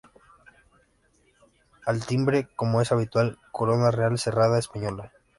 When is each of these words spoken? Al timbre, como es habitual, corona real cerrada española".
Al 1.85 2.03
timbre, 2.03 2.47
como 2.55 2.81
es 2.81 2.91
habitual, 2.91 3.37
corona 3.51 3.91
real 3.91 4.17
cerrada 4.17 4.57
española". 4.57 5.11